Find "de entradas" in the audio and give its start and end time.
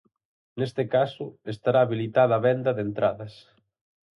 2.73-3.33